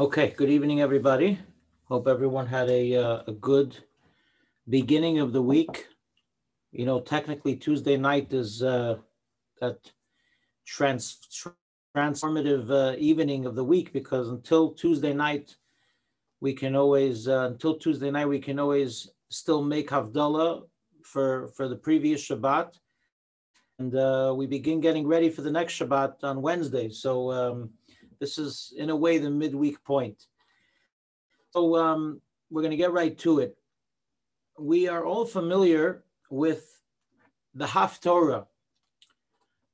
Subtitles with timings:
[0.00, 1.38] Okay, good evening, everybody.
[1.84, 3.76] Hope everyone had a, uh, a good
[4.66, 5.88] beginning of the week.
[6.72, 8.96] You know, technically Tuesday night is uh,
[9.60, 9.76] that
[10.66, 11.18] trans
[11.94, 15.54] transformative uh, evening of the week because until Tuesday night,
[16.40, 20.62] we can always uh, until Tuesday night we can always still make Havdalah
[21.02, 22.72] for for the previous Shabbat,
[23.78, 26.88] and uh, we begin getting ready for the next Shabbat on Wednesday.
[26.88, 27.30] So.
[27.30, 27.70] Um,
[28.20, 30.26] this is, in a way, the midweek point.
[31.52, 32.20] So um,
[32.50, 33.56] we're going to get right to it.
[34.58, 36.64] We are all familiar with
[37.54, 38.46] the Haftorah.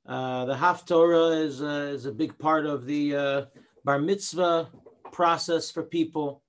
[0.07, 3.45] Uh, the Haftorah is, uh, is a big part of the uh,
[3.83, 4.69] Bar Mitzvah
[5.11, 6.41] process for people.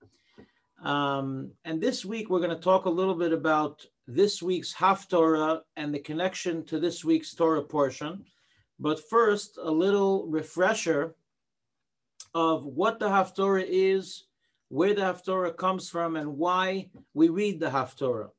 [0.82, 5.60] Um, and this week, we're going to talk a little bit about this week's Haftorah
[5.76, 8.24] and the connection to this week's Torah portion.
[8.78, 11.16] But first, a little refresher
[12.38, 14.02] of what the Haftorah is,
[14.68, 18.30] where the Haftorah comes from, and why we read the Haftorah.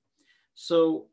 [0.55, 1.07] So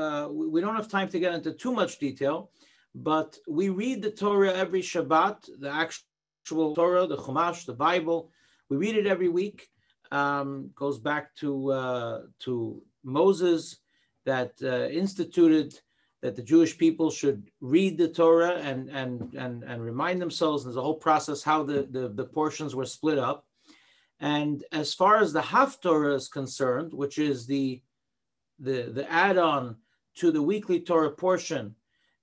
[0.00, 2.50] uh, we don't have time to get into too much detail,
[2.94, 8.20] but we read the Torah every Shabbat, the actual Torah, the Chumash, the Bible.
[8.68, 9.68] We read it every week.
[10.10, 11.50] Um, goes back to
[11.82, 13.62] uh, to Moses
[14.24, 15.68] that uh, instituted
[16.22, 20.64] that the Jewish people should read the Torah and and and, and remind themselves.
[20.64, 23.46] There's a whole process how the, the, the portions were split up.
[24.18, 27.82] And as far as the Haftorah is concerned, which is the
[28.58, 29.76] the, the add-on
[30.16, 31.74] to the weekly Torah portion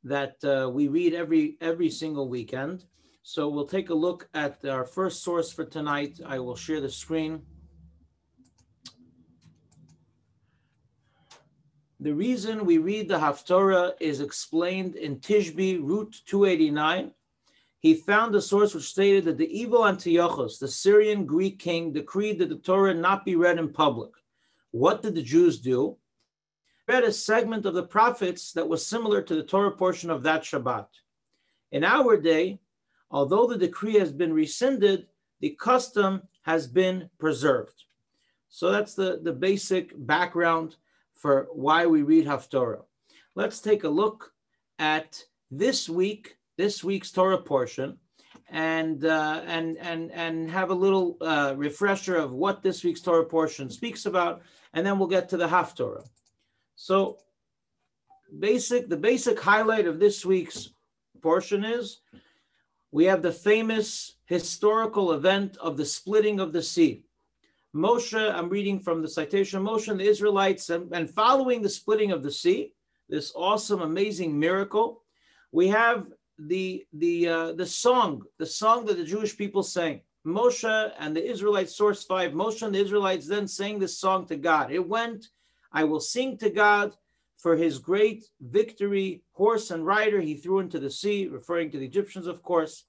[0.03, 2.85] that uh, we read every every single weekend.
[3.21, 6.19] So we'll take a look at our first source for tonight.
[6.25, 7.43] I will share the screen.
[12.03, 17.13] The reason we read the Haftorah is explained in Tishbi, root 289.
[17.79, 22.39] He found a source which stated that the evil Antiochus, the Syrian Greek king, decreed
[22.39, 24.11] that the Torah not be read in public.
[24.71, 25.95] What did the Jews do?
[26.89, 30.43] Read a segment of the prophets that was similar to the Torah portion of that
[30.43, 30.87] Shabbat.
[31.71, 32.59] In our day,
[33.11, 35.07] although the decree has been rescinded,
[35.39, 37.85] the custom has been preserved.
[38.49, 40.75] So that's the, the basic background
[41.13, 42.83] for why we read Haftorah.
[43.35, 44.31] Let's take a look
[44.79, 47.97] at this week, this week's Torah portion,
[48.49, 53.25] and uh, and and and have a little uh, refresher of what this week's Torah
[53.25, 54.41] portion speaks about,
[54.73, 56.05] and then we'll get to the Haftorah.
[56.75, 57.17] So,
[58.39, 60.69] basic the basic highlight of this week's
[61.21, 62.01] portion is
[62.91, 67.05] we have the famous historical event of the splitting of the sea.
[67.75, 72.11] Moshe, I'm reading from the citation Moshe and the Israelites, and, and following the splitting
[72.11, 72.73] of the sea,
[73.09, 75.01] this awesome, amazing miracle,
[75.51, 76.07] we have
[76.37, 80.01] the the uh, the song, the song that the Jewish people sang.
[80.25, 82.31] Moshe and the Israelites, source five.
[82.31, 84.71] Moshe and the Israelites then sang this song to God.
[84.71, 85.29] It went,
[85.71, 86.93] "I will sing to God
[87.37, 91.85] for His great victory, horse and rider He threw into the sea," referring to the
[91.85, 92.85] Egyptians, of course.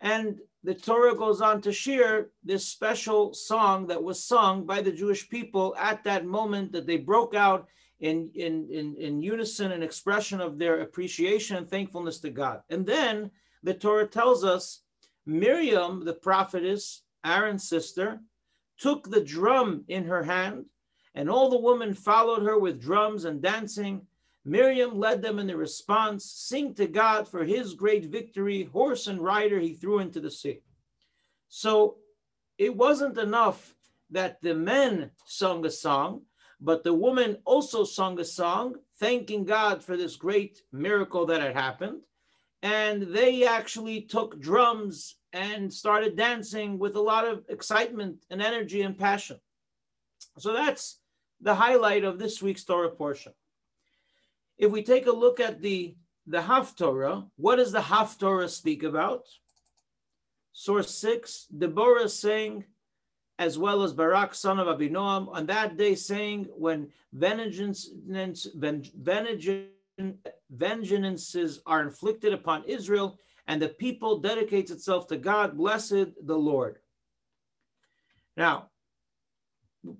[0.00, 4.90] And the Torah goes on to share this special song that was sung by the
[4.90, 7.68] Jewish people at that moment that they broke out
[8.00, 12.62] in, in, in, in unison and expression of their appreciation and thankfulness to God.
[12.68, 13.30] And then
[13.62, 14.82] the Torah tells us
[15.24, 18.18] Miriam, the prophetess, Aaron's sister,
[18.76, 20.64] took the drum in her hand,
[21.14, 24.04] and all the women followed her with drums and dancing.
[24.48, 29.20] Miriam led them in the response Sing to God for his great victory, horse and
[29.20, 30.60] rider he threw into the sea.
[31.48, 31.96] So
[32.56, 33.74] it wasn't enough
[34.10, 36.22] that the men sung a song,
[36.60, 41.54] but the woman also sung a song, thanking God for this great miracle that had
[41.54, 42.02] happened.
[42.62, 48.82] And they actually took drums and started dancing with a lot of excitement and energy
[48.82, 49.40] and passion.
[50.38, 51.00] So that's
[51.40, 53.32] the highlight of this week's Torah portion.
[54.58, 55.96] If we take a look at the,
[56.26, 59.26] the Haftorah, what does the Haftorah speak about?
[60.52, 62.64] Source 6, Deborah saying,
[63.38, 67.90] as well as Barak, son of Abinoam, on that day saying, when vengeance,
[70.50, 76.78] vengeances are inflicted upon Israel, and the people dedicates itself to God, blessed the Lord.
[78.36, 78.70] Now,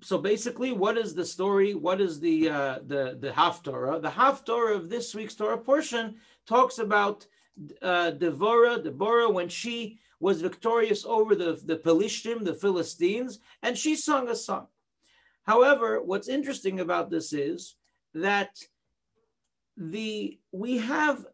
[0.01, 1.73] so basically, what is the story?
[1.73, 4.01] What is the uh, the the Haftorah?
[4.01, 7.25] The Haftorah of this week's Torah portion talks about
[7.81, 13.95] uh, Devorah, Deborah, when she was victorious over the the Pelishtim, the Philistines, and she
[13.95, 14.67] sung a song.
[15.43, 17.75] However, what's interesting about this is
[18.13, 18.57] that
[19.77, 21.25] the we have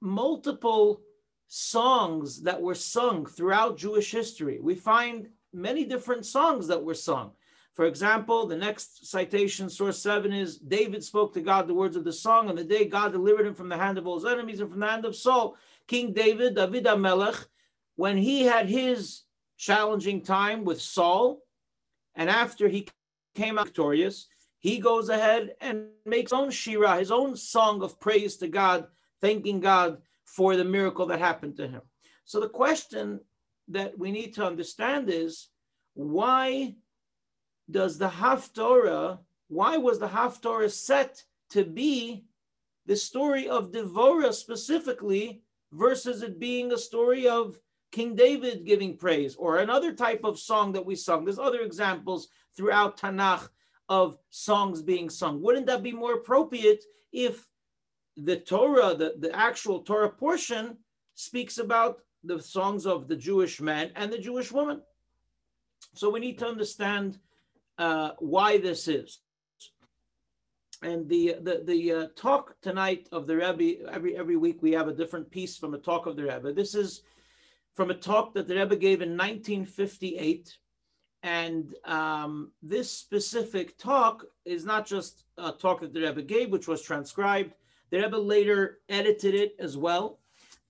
[0.00, 1.02] multiple
[1.48, 4.58] songs that were sung throughout Jewish history.
[4.60, 7.32] We find many different songs that were sung.
[7.74, 12.04] For example, the next citation, source seven, is David spoke to God the words of
[12.04, 14.60] the song on the day God delivered him from the hand of all his enemies
[14.60, 15.56] and from the hand of Saul.
[15.88, 17.46] King David, David Amelech,
[17.96, 19.22] when he had his
[19.58, 21.42] challenging time with Saul,
[22.14, 22.86] and after he
[23.34, 24.28] came out victorious,
[24.60, 28.86] he goes ahead and makes own shira, his own song of praise to God,
[29.20, 31.82] thanking God for the miracle that happened to him.
[32.24, 33.20] So the question
[33.68, 35.48] that we need to understand is
[35.94, 36.76] why
[37.70, 39.18] does the Haftorah,
[39.48, 42.24] why was the Haftorah set to be
[42.86, 47.58] the story of Devorah specifically versus it being a story of
[47.92, 51.24] King David giving praise or another type of song that we sung?
[51.24, 53.48] There's other examples throughout Tanakh
[53.88, 55.42] of songs being sung.
[55.42, 57.46] Wouldn't that be more appropriate if
[58.16, 60.78] the Torah, the, the actual Torah portion,
[61.14, 64.80] speaks about the songs of the Jewish man and the Jewish woman?
[65.94, 67.18] So we need to understand
[67.78, 69.20] uh, why this is.
[70.82, 74.88] And the the the uh, talk tonight of the Rebbe every every week we have
[74.88, 76.52] a different piece from a talk of the Rebbe.
[76.52, 77.02] This is
[77.74, 80.56] from a talk that the Rebbe gave in 1958,
[81.22, 86.68] and um, this specific talk is not just a talk that the Rebbe gave, which
[86.68, 87.54] was transcribed.
[87.90, 90.18] The Rebbe later edited it as well,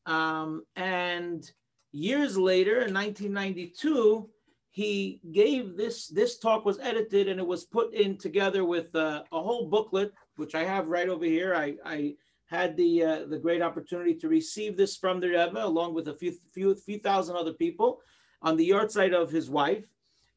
[0.06, 1.50] um, and
[1.92, 4.28] years later, in 1992,
[4.74, 9.22] he gave this this talk was edited and it was put in together with uh,
[9.30, 11.54] a whole booklet which i have right over here.
[11.54, 12.14] I i
[12.46, 16.14] had the uh, the great opportunity to receive this from the rebbe along with a
[16.14, 18.00] few few few thousand other people
[18.42, 19.86] on the yahrzeit of his wife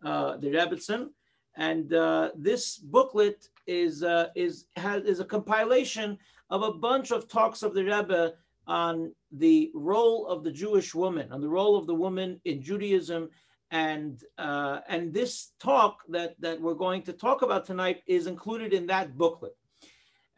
[0.05, 1.09] uh, the rebbetzin.
[1.55, 6.19] And uh, this booklet is uh, is has is a compilation
[6.51, 8.33] of a bunch of talks of the rebbe
[8.67, 13.29] on the role of the jewish woman on the role of the woman in judaism
[13.71, 18.73] and uh, and this talk that that we're going to talk about tonight is included
[18.73, 19.55] in that booklet.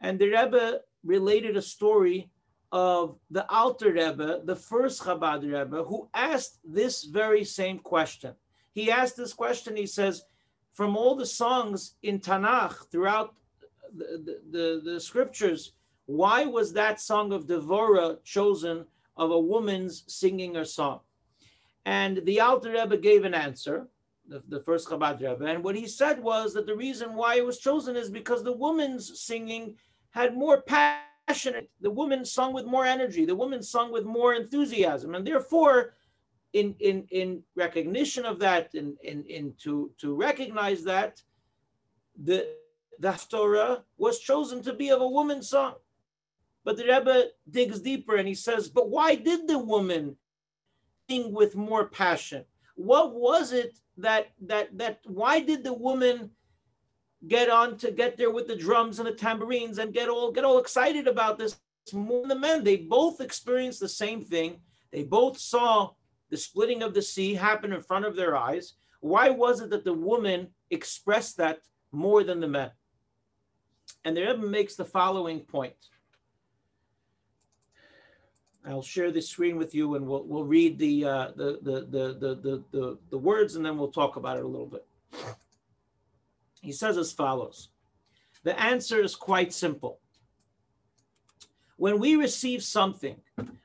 [0.00, 2.30] And the Rebbe related a story
[2.72, 8.34] of the Alter Rebbe, the first Chabad Rebbe, who asked this very same question.
[8.72, 9.76] He asked this question.
[9.76, 10.22] He says,
[10.72, 13.34] from all the songs in Tanakh throughout
[13.94, 15.72] the, the, the, the scriptures,
[16.06, 18.86] why was that song of Devorah chosen
[19.16, 21.00] of a woman's singing her song?
[21.84, 23.88] And the Alter Rebbe gave an answer,
[24.28, 27.44] the, the first Chabad Rebbe, and what he said was that the reason why it
[27.44, 29.76] was chosen is because the woman's singing
[30.10, 31.66] had more passion.
[31.80, 33.24] The woman sung with more energy.
[33.24, 35.94] The woman sung with more enthusiasm, and therefore,
[36.52, 41.22] in in in recognition of that, in in, in to to recognize that,
[42.22, 42.46] the
[42.98, 45.74] the Torah was chosen to be of a woman's song.
[46.64, 50.16] But the Rebbe digs deeper and he says, but why did the woman
[51.18, 52.44] with more passion?
[52.76, 56.30] What was it that that that why did the woman
[57.26, 60.44] get on to get there with the drums and the tambourines and get all get
[60.44, 61.58] all excited about this
[61.92, 62.64] more than the men?
[62.64, 64.60] They both experienced the same thing.
[64.92, 65.90] They both saw
[66.30, 68.74] the splitting of the sea happen in front of their eyes.
[69.00, 71.60] Why was it that the woman expressed that
[71.92, 72.70] more than the men?
[74.04, 75.74] And the Rebbe makes the following point.
[78.66, 82.34] I'll share the screen with you and we'll, we'll read the, uh, the, the, the,
[82.42, 84.86] the, the, the words and then we'll talk about it a little bit.
[86.60, 87.70] He says as follows
[88.44, 89.98] The answer is quite simple.
[91.76, 93.16] When we receive something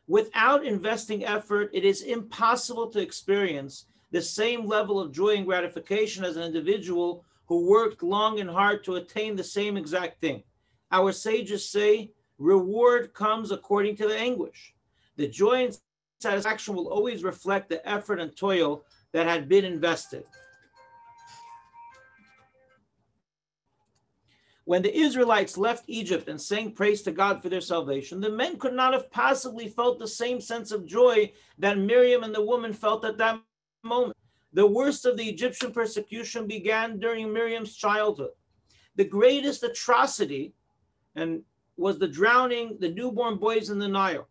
[0.07, 6.23] without investing effort, it is impossible to experience the same level of joy and gratification
[6.23, 10.43] as an individual who worked long and hard to attain the same exact thing.
[10.91, 14.75] Our sages say reward comes according to the anguish.
[15.17, 15.77] The joy and
[16.19, 20.25] satisfaction will always reflect the effort and toil that had been invested.
[24.65, 28.57] When the Israelites left Egypt and sang praise to God for their salvation, the men
[28.57, 32.74] could not have possibly felt the same sense of joy that Miriam and the woman
[32.74, 33.39] felt at that
[33.84, 34.17] moment.
[34.53, 38.31] The worst of the Egyptian persecution began during Miriam's childhood.
[38.95, 40.55] The greatest atrocity
[41.15, 41.43] and
[41.77, 44.27] was the drowning the newborn boys in the Nile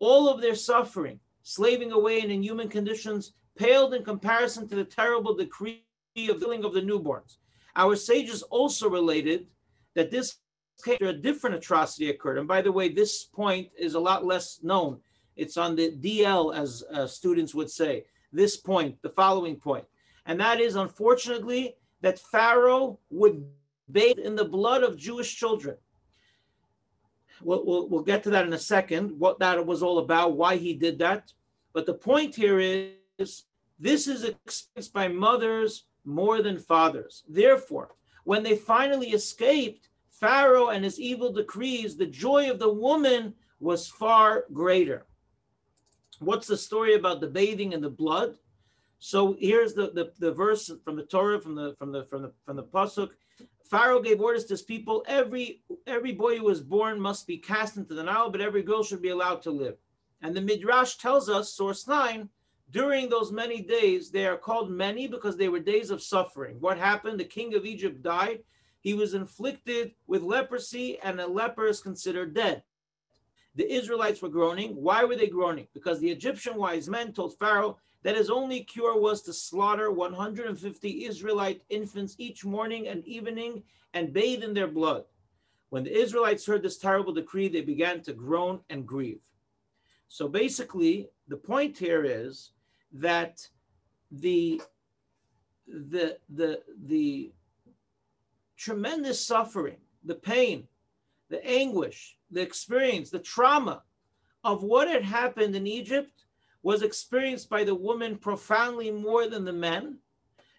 [0.00, 5.34] all of their suffering, slaving away in inhuman conditions, paled in comparison to the terrible
[5.34, 5.84] decree
[6.28, 7.36] of killing of the newborns.
[7.76, 9.46] Our sages also related
[9.94, 10.36] that this
[11.00, 12.38] a different atrocity occurred.
[12.38, 15.00] And by the way, this point is a lot less known.
[15.34, 18.04] It's on the DL, as uh, students would say.
[18.32, 19.84] This point, the following point,
[20.26, 23.44] and that is unfortunately that Pharaoh would
[23.90, 25.76] bathe in the blood of Jewish children
[27.42, 30.56] we'll, we'll, we'll get to that in a second, what that was all about, why
[30.56, 31.32] he did that.
[31.72, 33.44] But the point here is
[33.78, 37.22] This is experienced by mothers more than fathers.
[37.28, 43.34] Therefore, when they finally escaped Pharaoh and his evil decrees, the joy of the woman
[43.60, 45.06] was far greater.
[46.18, 48.36] What's the story about the bathing in the blood?
[48.98, 52.32] So here's the, the, the verse from the Torah, from the from the from the
[52.44, 53.10] from the pasuk.
[53.68, 57.76] Pharaoh gave orders to his people: every every boy who was born must be cast
[57.76, 59.76] into the Nile, but every girl should be allowed to live.
[60.22, 62.28] And the Midrash tells us, source nine,
[62.70, 66.56] during those many days, they are called many because they were days of suffering.
[66.60, 67.20] What happened?
[67.20, 68.42] The king of Egypt died.
[68.80, 72.62] He was inflicted with leprosy, and a leper is considered dead.
[73.54, 74.76] The Israelites were groaning.
[74.76, 75.68] Why were they groaning?
[75.74, 81.04] Because the Egyptian wise men told Pharaoh that his only cure was to slaughter 150
[81.04, 83.62] Israelite infants each morning and evening
[83.94, 85.04] and bathe in their blood.
[85.70, 89.22] When the Israelites heard this terrible decree, they began to groan and grieve.
[90.08, 92.52] So basically, the point here is
[92.92, 93.46] that
[94.10, 94.62] the
[95.66, 97.32] the the the
[98.56, 100.66] tremendous suffering, the pain,
[101.28, 103.82] the anguish, the experience, the trauma
[104.44, 106.24] of what had happened in Egypt
[106.68, 109.96] was experienced by the woman profoundly more than the men,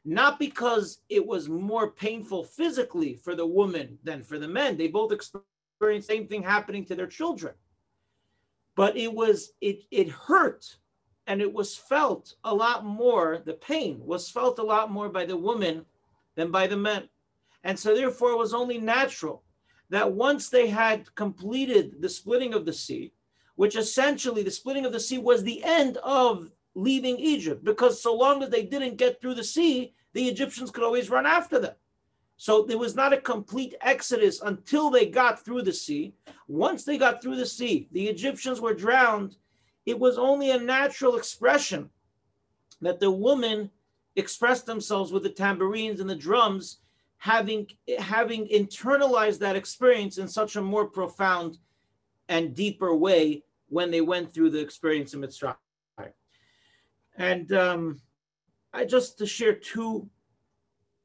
[0.03, 4.75] not because it was more painful physically for the woman than for the men.
[4.75, 7.53] They both experienced the same thing happening to their children.
[8.75, 10.77] But it was it it hurt
[11.27, 15.25] and it was felt a lot more, the pain was felt a lot more by
[15.25, 15.85] the woman
[16.35, 17.07] than by the men.
[17.63, 19.43] And so therefore it was only natural
[19.91, 23.13] that once they had completed the splitting of the sea,
[23.59, 28.15] which essentially the splitting of the sea was the end of leaving Egypt, because so
[28.15, 31.73] long as they didn't get through the sea, the Egyptians could always run after them.
[32.37, 36.13] So there was not a complete exodus until they got through the sea.
[36.47, 39.35] Once they got through the sea, the Egyptians were drowned.
[39.85, 41.89] It was only a natural expression
[42.79, 43.71] that the women
[44.15, 46.77] expressed themselves with the tambourines and the drums,
[47.17, 51.57] having having internalized that experience in such a more profound
[52.29, 55.55] and deeper way when they went through the experience in Mitzrayim.
[57.17, 58.01] And um,
[58.73, 60.09] I just to share two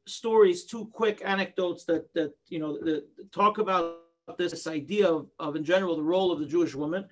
[0.07, 3.97] stories, two quick anecdotes that that you know that talk about
[4.39, 7.07] this, idea of, of in general the role of the Jewish woman.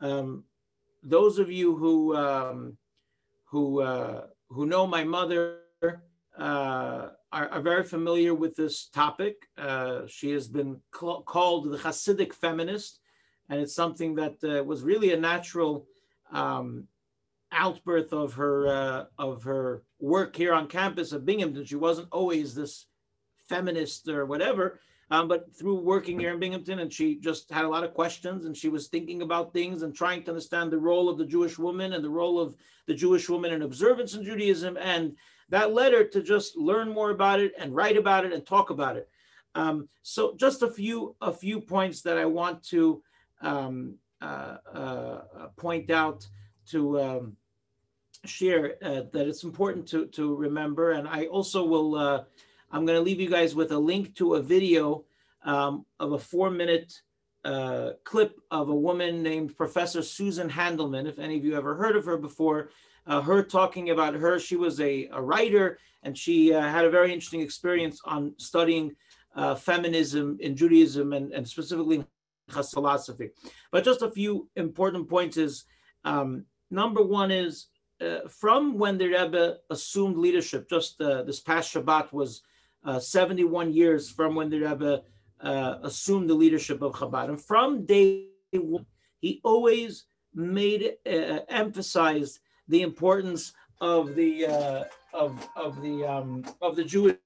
[0.00, 0.44] Um,
[1.02, 2.76] those of you who um,
[3.44, 9.36] who uh, who know my mother uh, are, are, very familiar with this topic.
[9.56, 13.00] Uh, she has been cl- called the Hasidic feminist
[13.48, 15.86] and it's something that uh, was really a natural
[16.32, 16.86] um,
[17.52, 21.64] outbirth of her uh, of her work here on campus at Binghamton.
[21.64, 22.86] She wasn't always this
[23.48, 27.68] feminist or whatever, um, but through working here in Binghamton, and she just had a
[27.68, 31.08] lot of questions, and she was thinking about things and trying to understand the role
[31.08, 34.76] of the Jewish woman and the role of the Jewish woman in observance in Judaism,
[34.78, 35.16] and
[35.50, 38.70] that led her to just learn more about it and write about it and talk
[38.70, 39.08] about it.
[39.54, 43.02] Um, so, just a few a few points that I want to
[43.44, 45.20] um, uh, uh,
[45.56, 46.26] point out
[46.70, 47.36] to um,
[48.24, 50.92] share uh, that it's important to, to remember.
[50.92, 52.24] And I also will, uh,
[52.72, 55.04] I'm going to leave you guys with a link to a video
[55.44, 56.92] um, of a four minute
[57.44, 61.06] uh, clip of a woman named Professor Susan Handelman.
[61.06, 62.70] If any of you ever heard of her before,
[63.06, 67.12] uh, her talking about her, she was a, a writer and she had a very
[67.12, 68.96] interesting experience on studying
[69.58, 72.06] feminism in Judaism and, and specifically
[72.48, 73.30] philosophy.
[73.70, 75.64] But just a few important points is
[76.04, 77.66] um, number one is
[78.00, 82.42] uh, from when the Rebbe assumed leadership, just uh, this past Shabbat was
[82.84, 85.02] uh, 71 years from when the Rebbe
[85.40, 87.28] uh, assumed the leadership of Chabad.
[87.28, 88.86] And from day one,
[89.20, 96.76] he always made uh, emphasized the importance of the uh, of of the um, of
[96.76, 97.16] the Jewish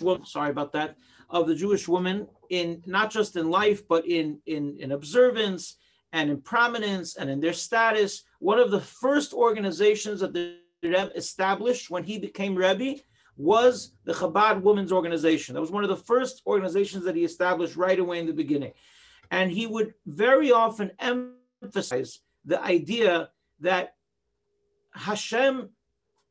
[0.00, 0.26] woman.
[0.26, 0.96] Sorry about that
[1.28, 5.76] of the Jewish woman in not just in life, but in, in, in observance
[6.12, 8.22] and in prominence and in their status.
[8.38, 13.00] One of the first organizations that the Rebbe established when he became Rebbe
[13.36, 15.54] was the Chabad Women's Organization.
[15.54, 18.72] That was one of the first organizations that he established right away in the beginning.
[19.30, 23.30] And he would very often emphasize the idea
[23.60, 23.94] that
[24.92, 25.70] Hashem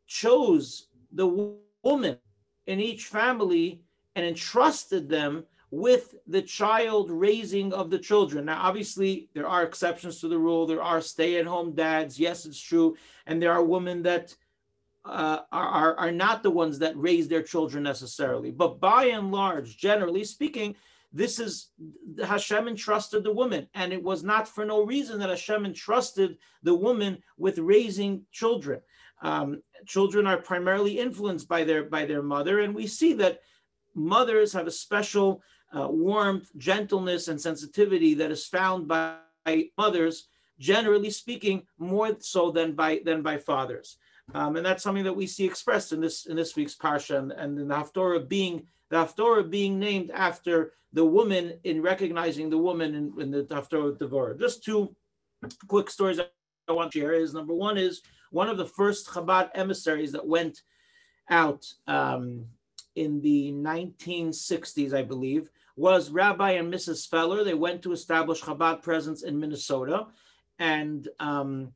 [0.07, 2.17] chose the woman
[2.65, 3.83] in each family
[4.15, 8.45] and entrusted them with the child raising of the children.
[8.45, 10.65] Now, obviously, there are exceptions to the rule.
[10.65, 12.19] There are stay at home dads.
[12.19, 12.95] Yes, it's true.
[13.25, 14.35] And there are women that
[15.03, 18.51] uh, are, are not the ones that raise their children necessarily.
[18.51, 20.75] But by and large, generally speaking,
[21.13, 21.69] this is
[22.21, 26.75] Hashem entrusted the woman, and it was not for no reason that Hashem entrusted the
[26.75, 28.81] woman with raising children.
[29.21, 33.39] Um, children are primarily influenced by their by their mother, and we see that
[33.95, 35.41] mothers have a special
[35.75, 39.17] uh, warmth, gentleness, and sensitivity that is found by
[39.77, 40.27] mothers,
[40.59, 43.97] generally speaking, more so than by than by fathers.
[44.33, 47.31] Um, and that's something that we see expressed in this in this week's parsha, and,
[47.31, 52.57] and in the Haftorah being the Haftorah being named after the woman in recognizing the
[52.57, 54.39] woman in, in the Haftorah Devorah.
[54.39, 54.95] Just two
[55.67, 59.49] quick stories I want to share is number one is one of the first Chabad
[59.55, 60.61] emissaries that went
[61.29, 62.45] out um,
[62.95, 67.07] in the 1960s, I believe, was Rabbi and Mrs.
[67.07, 67.43] Feller.
[67.43, 70.07] They went to establish Chabad presence in Minnesota,
[70.59, 71.73] and um,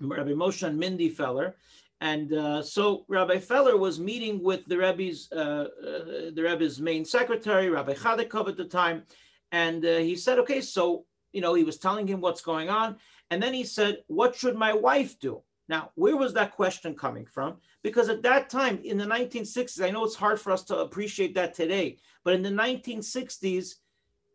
[0.00, 1.56] Rabbi Moshe and Mindy Feller.
[2.00, 7.04] And uh, so Rabbi Feller was meeting with the Rebbe's, uh, uh, the Rebbe's main
[7.04, 9.04] secretary, Rabbi Chodakov at the time,
[9.52, 12.96] and uh, he said, "Okay, so you know," he was telling him what's going on,
[13.30, 17.26] and then he said, "What should my wife do?" Now, where was that question coming
[17.26, 17.56] from?
[17.82, 21.34] Because at that time, in the 1960s, I know it's hard for us to appreciate
[21.34, 23.76] that today, but in the 1960s,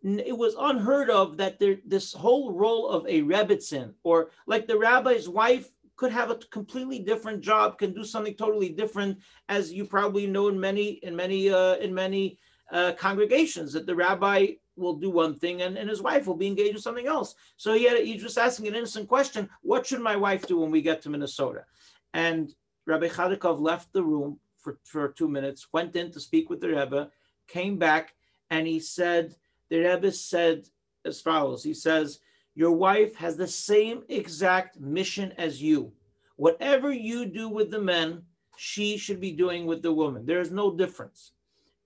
[0.03, 4.77] it was unheard of that there, this whole role of a rebbitzin, or like the
[4.77, 9.17] rabbi's wife, could have a completely different job, can do something totally different,
[9.49, 12.39] as you probably know in many in many uh, in many
[12.71, 14.47] uh, congregations that the rabbi
[14.79, 17.35] will do one thing and, and his wife will be engaged in something else.
[17.57, 20.71] So he had, he's just asking an innocent question: What should my wife do when
[20.71, 21.65] we get to Minnesota?
[22.13, 22.53] And
[22.85, 26.69] Rabbi Chodakov left the room for, for two minutes, went in to speak with the
[26.69, 27.11] Rebbe,
[27.47, 28.13] came back,
[28.49, 29.35] and he said,
[29.69, 30.67] the Rebbe said
[31.05, 31.63] as follows.
[31.63, 32.19] He says,
[32.55, 35.91] Your wife has the same exact mission as you.
[36.35, 38.23] Whatever you do with the men,
[38.57, 40.25] she should be doing with the woman.
[40.25, 41.33] There is no difference.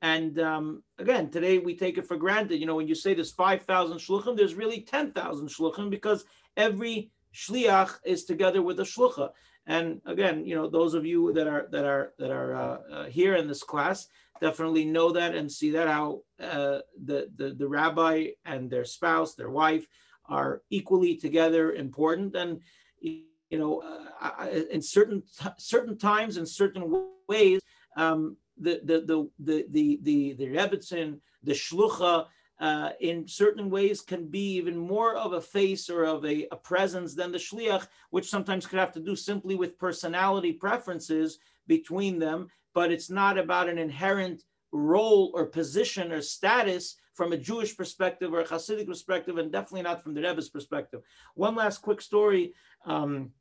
[0.03, 2.57] And um, again, today we take it for granted.
[2.57, 6.25] You know, when you say there's 5,000 shluchim, there's really 10,000 shluchim because
[6.57, 9.29] every shliach is together with a shlucha.
[9.65, 13.05] And again, you know, those of you that are that are that are uh, uh,
[13.05, 14.07] here in this class
[14.41, 19.35] definitely know that and see that how uh, the, the the rabbi and their spouse,
[19.35, 19.87] their wife,
[20.25, 22.35] are equally together important.
[22.35, 22.59] And
[22.99, 23.81] you know,
[24.19, 25.23] uh, in certain
[25.57, 27.61] certain times in certain ways,
[27.95, 32.25] um, the the the the the the, the the shlucha,
[32.59, 36.55] uh, in certain ways can be even more of a face or of a, a,
[36.55, 42.19] presence than the shliach, which sometimes could have to do simply with personality preferences between
[42.19, 47.75] them, but it's not about an inherent role or position or status from a Jewish
[47.75, 51.01] perspective or a Hasidic perspective, and definitely not from the Rebbe's perspective.
[51.35, 52.53] One last quick story.
[52.85, 53.31] Um,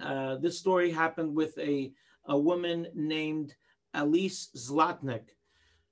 [0.00, 1.92] uh, this story happened with a,
[2.26, 3.54] a woman named
[3.96, 5.30] Alice Zlotnick.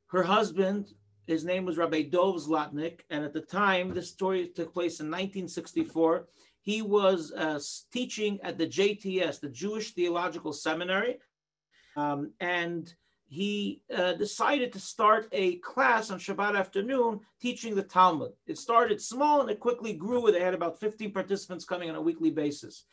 [0.08, 0.92] Her husband,
[1.26, 5.06] his name was Rabbi Dov Zlotnick, and at the time, this story took place in
[5.06, 6.28] 1964.
[6.60, 7.58] He was uh,
[7.92, 11.18] teaching at the JTS, the Jewish Theological Seminary,
[11.96, 12.94] um, and
[13.26, 18.32] he uh, decided to start a class on Shabbat afternoon teaching the Talmud.
[18.46, 20.30] It started small and it quickly grew.
[20.30, 22.84] They had about 15 participants coming on a weekly basis.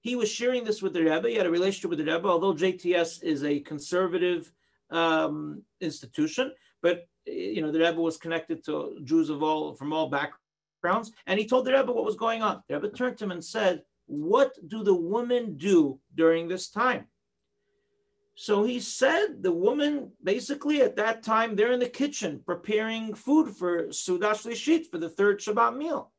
[0.00, 1.28] He was sharing this with the Rebbe.
[1.28, 4.50] He had a relationship with the Rebbe, although JTS is a conservative
[4.90, 10.08] um, institution, but you know the Rebbe was connected to Jews of all from all
[10.08, 12.62] backgrounds, and he told the Rebbe what was going on.
[12.68, 17.06] The Rebbe turned to him and said, "What do the women do during this time?"
[18.34, 23.54] So he said the woman basically at that time they're in the kitchen preparing food
[23.54, 26.10] for Seudah Shlishit for the third Shabbat meal.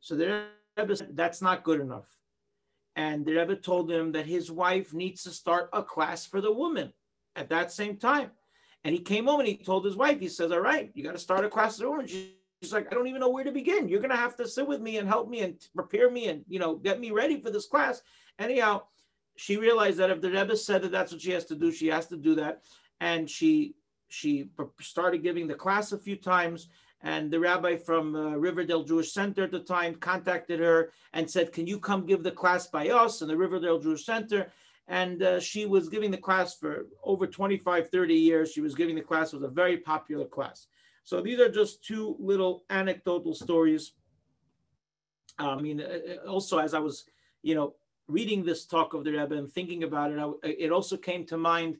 [0.00, 0.46] So the
[0.76, 2.08] Rebbe said that's not good enough.
[2.96, 6.52] And the Rebbe told him that his wife needs to start a class for the
[6.52, 6.92] woman
[7.36, 8.30] at that same time.
[8.84, 11.12] And he came home and he told his wife, he says, All right, you got
[11.12, 12.06] to start a class of women.
[12.06, 13.88] She's like, I don't even know where to begin.
[13.88, 16.44] You're going to have to sit with me and help me and prepare me and,
[16.48, 18.02] you know, get me ready for this class.
[18.38, 18.82] Anyhow,
[19.36, 21.88] she realized that if the Rebbe said that that's what she has to do, she
[21.88, 22.62] has to do that.
[23.00, 23.74] And she
[24.08, 26.68] she started giving the class a few times.
[27.04, 31.52] And the rabbi from uh, Riverdale Jewish Center at the time contacted her and said,
[31.52, 34.52] Can you come give the class by us in the Riverdale Jewish Center?
[34.92, 38.52] And uh, she was giving the class for over 25 30 years.
[38.52, 40.66] She was giving the class it was a very popular class.
[41.02, 43.92] So these are just two little anecdotal stories.
[45.38, 47.04] I mean uh, uh, also as i was
[47.42, 47.74] you know
[48.06, 50.28] reading this talk of the rebbe and thinking about it I,
[50.66, 51.78] it also came to mind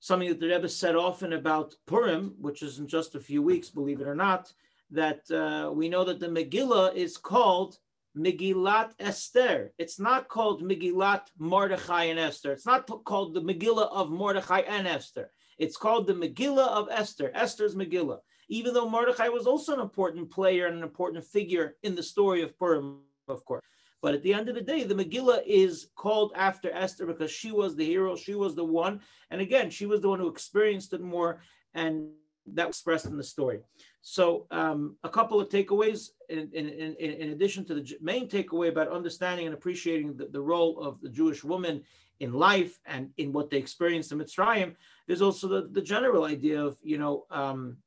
[0.00, 3.70] something that the rebbe said often about purim which is in just a few weeks
[3.70, 4.52] believe it or not
[4.90, 7.78] that uh, we know that the megillah is called
[8.16, 9.72] Megillat Esther.
[9.78, 12.52] It's not called Megillat Mordechai and Esther.
[12.52, 15.30] It's not called the Megillah of Mordechai and Esther.
[15.58, 18.18] It's called the Megillah of Esther, Esther's Megillah.
[18.48, 22.42] Even though Mordechai was also an important player and an important figure in the story
[22.42, 23.62] of Purim, of course.
[24.02, 27.52] But at the end of the day, the Megillah is called after Esther because she
[27.52, 29.00] was the hero, she was the one.
[29.30, 31.40] And again, she was the one who experienced it more,
[31.72, 32.10] and
[32.46, 33.60] that was expressed in the story.
[34.02, 38.68] So, um, a couple of takeaways in, in, in, in, addition to the main takeaway
[38.68, 41.82] about understanding and appreciating the, the role of the Jewish woman
[42.20, 44.74] in life and in what they experienced in Mitzrayim,
[45.06, 47.78] there's also the, the general idea of, you know, um,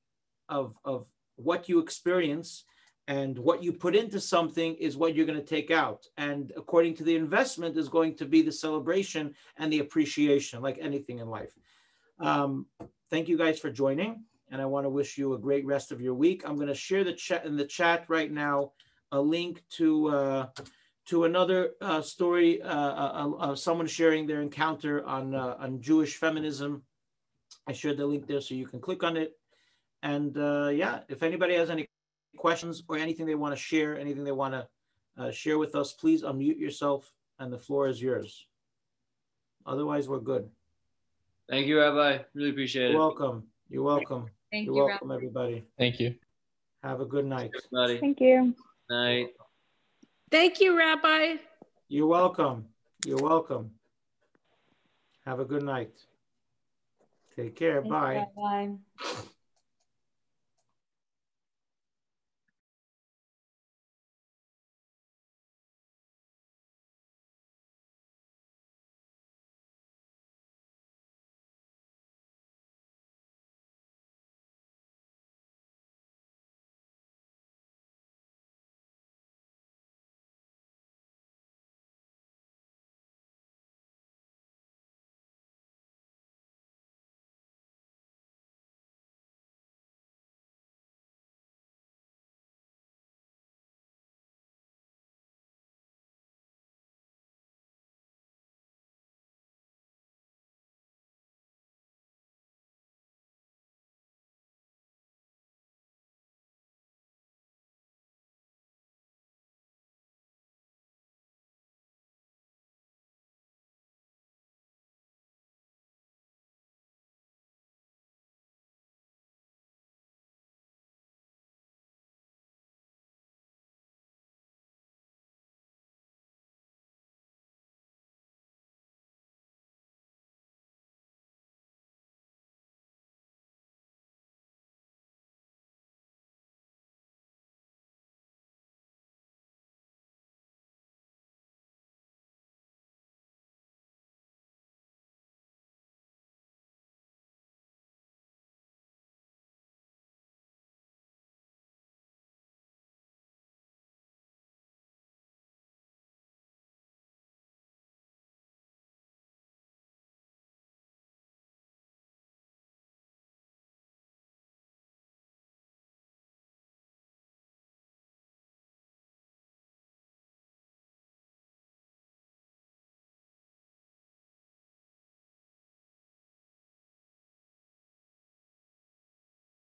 [0.50, 2.64] of, of what you experience
[3.08, 6.06] and what you put into something is what you're going to take out.
[6.18, 10.78] And according to the investment is going to be the celebration and the appreciation, like
[10.82, 11.54] anything in life.
[12.20, 12.66] Um,
[13.10, 14.24] thank you guys for joining.
[14.50, 16.44] And I want to wish you a great rest of your week.
[16.46, 18.72] I'm going to share the chat in the chat right now
[19.12, 20.48] a link to uh,
[21.08, 26.18] to another uh, story, uh, uh, uh someone sharing their encounter on uh, on Jewish
[26.18, 26.84] feminism.
[27.66, 29.38] I shared the link there, so you can click on it.
[30.04, 31.88] And uh, yeah, if anybody has any
[32.38, 36.22] questions or anything they want to share, anything they want to share with us, please
[36.24, 38.46] unmute yourself, and the floor is yours.
[39.66, 40.50] Otherwise, we're good.
[41.50, 42.24] Thank you, Rabbi.
[42.34, 43.04] Really appreciate You're it.
[43.04, 43.44] Welcome.
[43.70, 44.30] You're welcome.
[44.52, 45.18] Thank You're you, welcome, Rabbi.
[45.18, 45.66] everybody.
[45.78, 46.16] Thank you.
[46.84, 47.52] Have a good night.
[47.56, 48.00] Everybody.
[48.00, 48.56] Thank you.
[48.90, 49.28] Night.
[50.32, 51.36] Thank you, Rabbi.
[51.90, 52.66] You're welcome.
[53.06, 53.72] You're welcome.
[55.26, 55.92] Have a good night.
[57.36, 57.82] Take care.
[57.82, 58.26] Bye.
[58.36, 59.24] Bye.